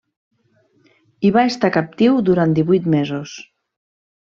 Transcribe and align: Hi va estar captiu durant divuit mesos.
Hi 1.21 1.31
va 1.37 1.45
estar 1.51 1.73
captiu 1.77 2.19
durant 2.33 2.59
divuit 2.59 2.93
mesos. 2.99 3.41